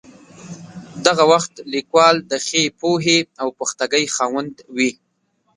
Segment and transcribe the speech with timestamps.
[1.05, 4.91] دغه وخت لیکوال د ښې پوهې او پختګۍ خاوند وي.